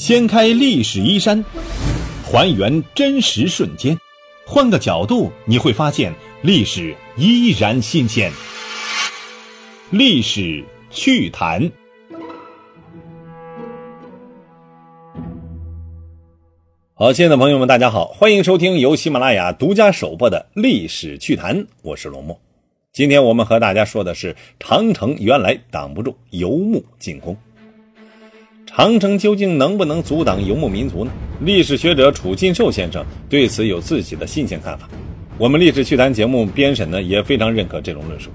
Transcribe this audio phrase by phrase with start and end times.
[0.00, 1.44] 掀开历史衣衫，
[2.24, 3.94] 还原真实瞬间，
[4.46, 6.10] 换个角度你会发现
[6.40, 8.32] 历史依然新鲜。
[9.90, 11.70] 历史趣谈。
[16.94, 22.40] 好，亲爱的朋友们，大家好，欢迎收听由喜马拉雅独家首播的《历史趣谈》，我是龙墨。
[22.90, 27.36] 今天我们和大家说的是长城原来挡不住游牧进攻。
[28.72, 31.10] 长城究竟能不能阻挡游牧民族呢？
[31.40, 34.88] 历史学者楚进寿先生对此有自己的新鲜看法。
[35.38, 38.30] 我们《历史趣谈》节目编审呢也非常认可这种论述。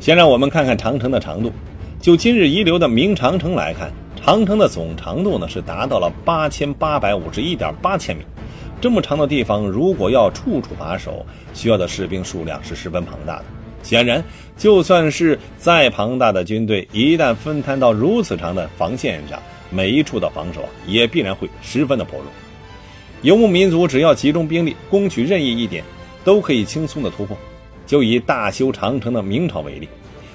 [0.00, 1.52] 先让我们看看长城的长度。
[2.00, 3.92] 就今日遗留的明长城来看。
[4.24, 8.22] 长城的总长度呢是达到了八千八百五十一点八千米，
[8.80, 13.44] 这么长的地方，如果要处处把守，需要的士兵数量是十分庞大的。
[13.82, 14.24] 显然，
[14.56, 22.26] 就算是再庞大的军队，一旦分摊到如此长的防线上，每一处的防守也必然会十分的薄弱。
[23.22, 25.82] 游牧民族只要集中兵力攻取任意一点，
[26.24, 27.36] 都可以轻松的突破。
[27.86, 29.88] 就以大修长城的明朝为例。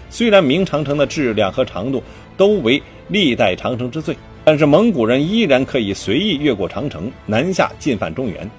[0.10, 2.02] 虽然明长城的质量和长度
[2.38, 8.50] 都为历代长城之最，但是蒙古人依然可以随意越过长城南下进犯中原。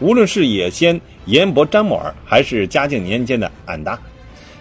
[0.00, 3.98] 无论是野先延伯詹木尔，还是嘉靖年间的俺答，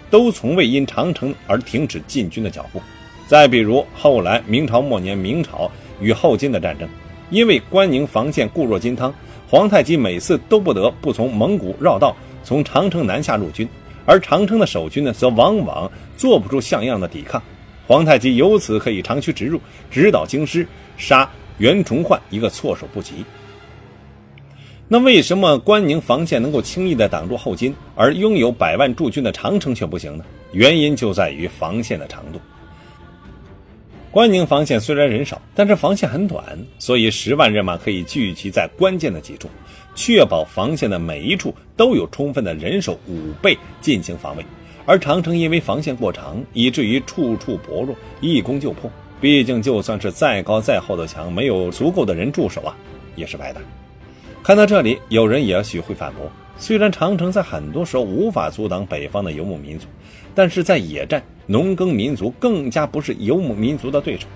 [0.10, 2.82] 都从未因长城而停止进军的脚步。
[3.28, 6.88] 再比如后来明朝末年，明朝与后金的战争，
[7.30, 9.14] 因为关宁防线固若金汤，
[9.50, 13.68] 皇太极每次都不得不从蒙古绕道从长城南下入军。
[14.06, 17.42] 而长城的守军呢，则往往做不出像样的抵抗。
[17.88, 23.24] 皇太极由此可以长驱直入，直捣京师，杀袁崇焕一个措手不及。
[24.90, 30.26] 那为什么关宁防线能够轻易地挡住后金，而拥有百万驻军的长城却不行呢？
[30.52, 32.40] 原因就在于防线的长度。
[34.14, 36.46] 关宁防线虽然人少，但是防线很短，
[36.78, 39.50] 所以十万人马可以聚集在关键的几处。
[39.96, 44.46] 确保防线的每一处都有充分的人手武备进行防卫，
[44.86, 48.88] 而长城因为防线过长，以至于处处薄弱，一攻就破。
[49.20, 52.78] 毕竟，就算是再高再厚的墙，没有足够的人驻守啊，
[53.16, 53.60] 也是白搭。
[54.44, 59.88] 看到这里，有人也许会反驳：虽然长城在很多时候无法阻挡北方的游牧民族，
[60.36, 64.28] 但是在野战，农耕民族更加不是游牧民族的对手，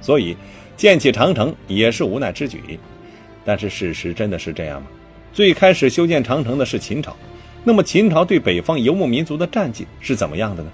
[0.00, 0.36] 所以
[0.76, 2.78] 建起长城也是无奈之举。
[3.44, 4.88] 但是，事实真的是这样吗？
[5.32, 7.14] 最开始修建长城的是秦朝，
[7.62, 10.70] 那么秦朝对北方游牧民族的战绩是怎么样的呢？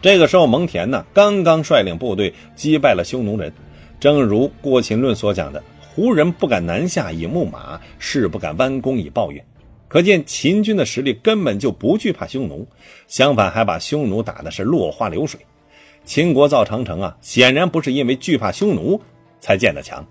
[0.00, 3.52] 这个时候，蒙恬呢刚刚率领部队击败了匈奴人，
[4.00, 9.44] 正如《过秦论》所讲的：“胡人不敢南下以牧马，士不敢弯弓以抱怨。”
[9.92, 12.66] 可见秦军的实力根本就不惧怕匈奴，
[13.08, 15.38] 相反还把匈奴打的是落花流水。
[16.02, 18.98] 秦国造长城啊，显然不是因为惧怕匈奴
[19.38, 20.02] 才建的墙。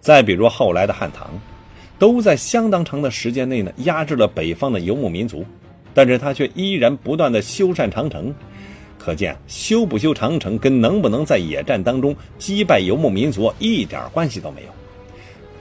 [0.00, 1.30] 再比如后来的汉唐，
[1.96, 5.44] 都在相当长的时间内呢压制了北方的游牧民族，
[5.94, 8.34] 但是他却依然不断的修缮长城，
[8.98, 14.68] 可见修不修长城跟能不能在野战当中击败游牧民族一点关系都没有。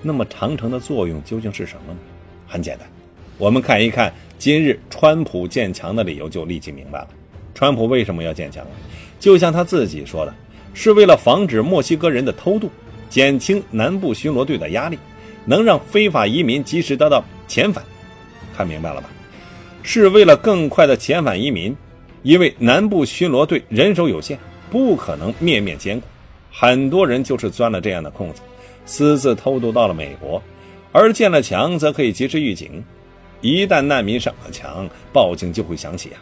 [0.01, 1.99] 那么长城的作用究竟是什么呢？
[2.47, 2.87] 很简单，
[3.37, 7.07] 我们看一看今日川普建墙的理由就立即明白了。
[7.53, 8.65] 川普为什么要建墙？
[9.19, 10.33] 就像他自己说的，
[10.73, 12.69] 是为了防止墨西哥人的偷渡。
[13.09, 14.97] 减轻南部巡逻队的压力，
[15.45, 17.83] 能让非法移民及时得到遣返，
[18.57, 19.09] 看明白了吧？
[19.83, 21.75] 是为了更快的遣返移民，
[22.23, 24.39] 因为南部巡逻队人手有限，
[24.71, 26.07] 不可能面面兼顾，
[26.51, 28.41] 很多人就是钻了这样的空子，
[28.87, 30.41] 私自偷渡到了美国，
[30.91, 32.83] 而建了墙则可以及时预警，
[33.43, 36.17] 一旦难民上了墙，报警就会响起啊，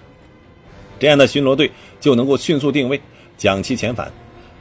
[0.99, 2.99] 这样的巡逻队就能够迅速定位，
[3.37, 4.11] 将其遣返。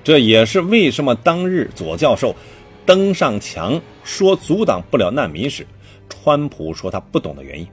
[0.04, 2.36] 这也是为什么当日左教授
[2.84, 5.66] 登上墙说阻挡不了难民时，
[6.10, 7.66] 川普说他不懂的原因。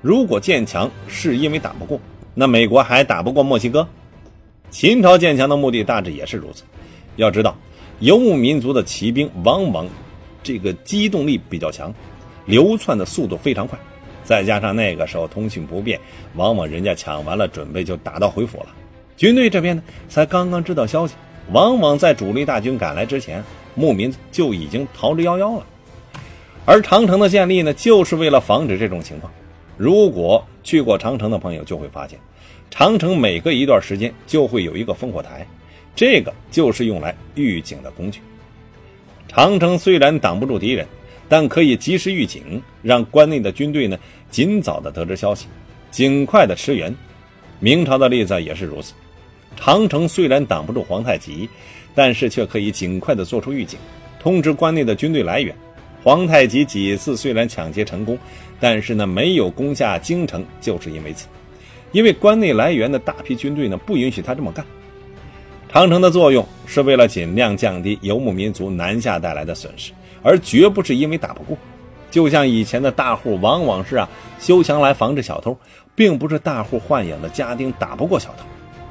[0.00, 2.00] 如果建墙是因为打不过，
[2.34, 3.86] 那美国还打不过墨西哥？
[4.70, 6.64] 秦朝建墙的目的大致也是如此。
[7.16, 7.54] 要知道，
[8.00, 9.86] 游牧民族的骑兵往往
[10.42, 11.92] 这个机动力比较强，
[12.46, 13.78] 流窜的速度非常快，
[14.24, 16.00] 再加上那个时候通讯不便，
[16.34, 18.66] 往往人家抢完了准备就打道回府了，
[19.16, 21.14] 军队这边呢才刚刚知道消息。
[21.52, 23.44] 往往在主力大军赶来之前，
[23.74, 25.66] 牧民就已经逃之夭夭了。
[26.64, 29.30] 而长城的建立呢，就是为了防止这种情况。
[29.76, 32.18] 如果去过长城的朋友就会发现，
[32.70, 35.46] 长城每隔一段时间就会有一个烽火台，
[35.94, 38.20] 这个就是用来预警的工具。
[39.28, 40.86] 长城虽然挡不住敌人，
[41.34, 43.98] 但可以及时预警，让关内的军队呢
[44.30, 45.48] 尽早的得知消息，
[45.90, 46.94] 尽快的驰援。
[47.58, 48.94] 明朝的例子也是如此。
[49.56, 51.48] 长城虽然挡不住皇太极，
[51.92, 53.80] 但是却可以尽快的做出预警，
[54.20, 55.52] 通知关内的军队来源。
[56.04, 58.16] 皇太极几次虽然抢劫成功，
[58.60, 61.26] 但是呢没有攻下京城，就是因为此，
[61.90, 64.64] 因为关内来源的大批军队呢不允许他这么干。
[65.68, 69.90] 长城的作用是为了尽量降低游牧民族南下带来的损失，
[70.24, 71.56] 而绝不是因为打不过。
[72.10, 75.56] 就像以前的大户往往是啊修墙来防止小偷，
[75.94, 78.44] 并不是大户豢养的家丁打不过小偷，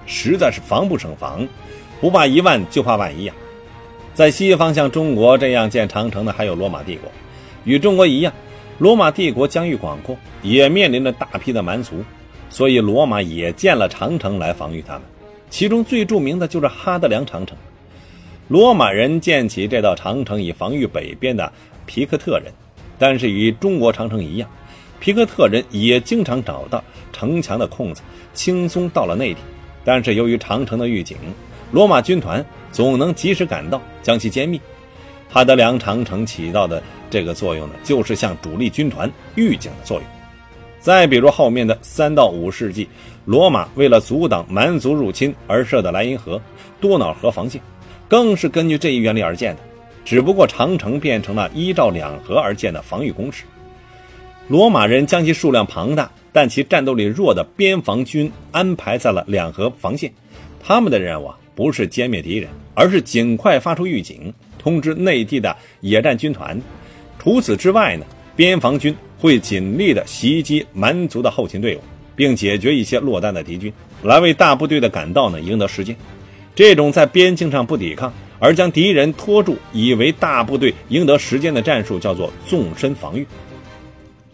[0.05, 1.45] 实在是防不胜防，
[1.99, 3.33] 不怕一万就怕万一呀。
[4.13, 7.09] 在西方像中国这样建长城的还有罗马帝国，
[7.63, 8.31] 与中国一样，
[8.77, 12.03] 罗马帝国疆域广阔，也面临着大批的蛮族，
[12.49, 15.01] 所以罗马也建了长城来防御他们。
[15.49, 17.57] 其中最著名的就是哈德良长城。
[18.47, 21.51] 罗马人建起这道长城以防御北边的
[21.85, 22.51] 皮克特人。
[22.99, 24.49] 但是与中国长城一样，
[24.99, 26.81] 皮克特人也经常找到
[27.11, 28.01] 城墙的空子，
[28.33, 29.39] 轻松到了内地。
[29.83, 31.17] 但是由于长城的预警，
[31.71, 34.59] 罗马军团总能及时赶到，将其歼灭。
[35.29, 40.07] 哈德良长城起到的这个作用呢，就是向主力军团预警的作用。
[40.79, 42.87] 再比如后面的三到五世纪，
[43.25, 46.39] 罗马为了阻挡蛮族入侵而设的莱茵河、
[46.79, 47.59] 多瑙河防线，
[48.13, 49.61] 更是根据这一原理而建的。
[50.05, 53.43] 只不过长城变成了依照两河而建的防御工事。
[54.47, 60.13] 罗马人将其数量庞大但其战斗力弱的边防军安排在了两河防线，
[60.63, 66.61] 他们的任务啊不是歼灭敌人，而是尽快发出预警，通知内地的野战军团。
[67.17, 68.05] 除此之外呢，
[68.35, 71.79] 边防军会尽力的袭击蛮族的后勤队伍，
[72.15, 73.73] 并解决一些落单的敌军，
[74.03, 75.95] 来为大部队的赶到呢赢得时间。
[76.55, 78.13] 这种在边境上不抵抗。
[78.39, 83.25] 而将敌人拖住，以为大部队赢得时间的战术叫做纵深防御。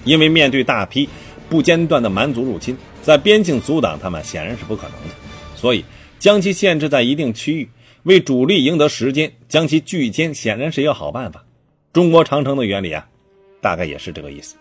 [0.04, 1.08] 因为面对大批
[1.48, 5.14] 不间断的蛮族入侵，在边境阻挡他们显然是不可能的，
[5.56, 5.86] 所以
[6.18, 7.70] 将其限制在一定区域，
[8.02, 11.46] 为主力赢得时间，将其聚歼显然是一个好办法。
[11.94, 13.06] 中国长城的原理啊，
[13.62, 14.56] 大概也是这个意思。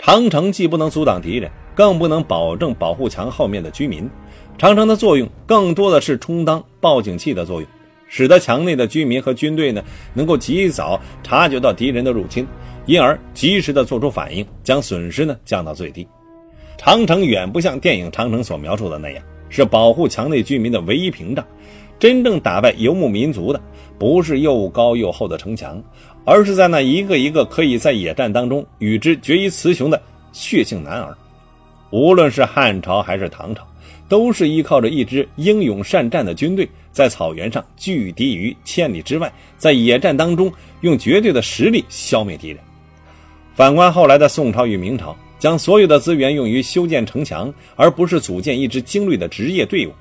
[0.00, 4.10] 长城既不能阻挡敌人，更不能保证保护墙后面的居民。
[4.58, 7.70] 长城的作用更多的是充当报警器的作用。
[8.06, 9.82] 使得墙内的居民和军队呢，
[10.12, 12.46] 能够及早察觉到敌人的入侵，
[12.84, 16.06] 因而及时的做出反应，将损失呢降到最低。
[16.76, 21.44] 长城远不像电影《长城》所描述的那样，是保护墙内居民的唯一屏障。
[21.98, 23.60] 真正打败游牧民族的，
[23.98, 25.82] 不是又高又厚的城墙，
[26.26, 30.00] 而是在那一个一个可以在野战当中与之决一雌雄的
[30.30, 31.16] 血性男儿。
[31.94, 33.64] 无论是汉朝还是唐朝。
[34.06, 40.52] 都是依靠着一支英勇善战的军队，在草原上拒敌于千里之外，在野战当中
[40.82, 42.58] 用绝对的实力消灭敌人。
[43.54, 49.92] 反观后来的宋朝与明朝，将所有的资源用于修建城墙，而不是组建一支精锐的职业队伍，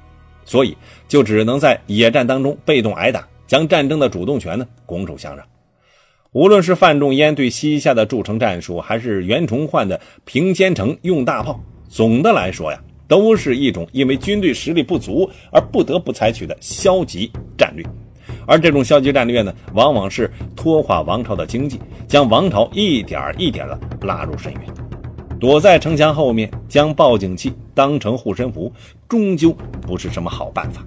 [0.44, 0.76] 所以
[1.08, 5.46] 就只能在野战当中被动挨打，将战争的主动权呢拱手相让。
[6.34, 11.64] 无论是范仲淹对西夏的筑城战术，还是袁崇焕的平坚城用大炮，
[11.94, 12.80] 总的来说呀。
[13.06, 17.86] 都是一种因为军队实力不足而不得不采取的消极战略，
[18.48, 24.62] 而这种消极战略呢，往往是拖垮王朝的经济，将王朝一点一点的拉入深渊。
[25.40, 28.74] 躲在城墙后面，将报警器当成护身符，
[29.08, 30.84] 终究不是什么好办法。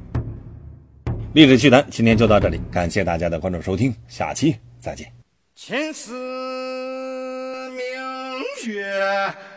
[1.32, 5.06] 历史趣谈今天就到这里，感谢大家的关注收听，下期再见。
[5.55, 6.10] 千丝
[7.70, 9.56] 明月。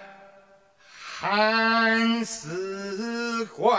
[1.21, 3.77] 汉四关，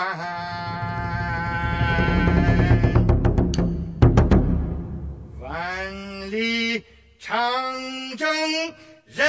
[5.41, 6.85] 万里
[7.19, 7.41] 长
[8.19, 8.29] 征
[9.07, 9.27] 人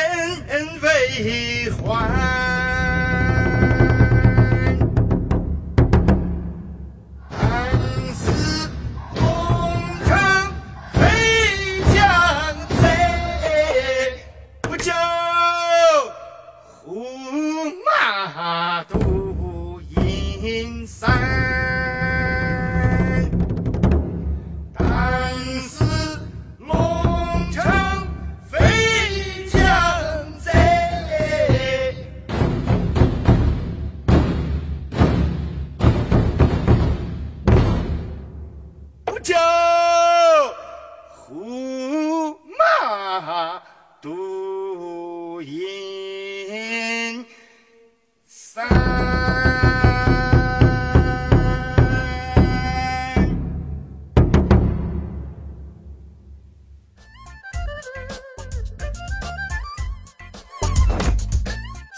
[0.81, 2.40] 未还。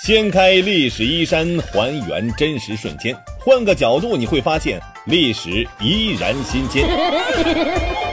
[0.06, 3.16] 掀开历史衣衫，还原真实瞬间。
[3.40, 6.86] 换个角度，你会发现历史依然新鲜。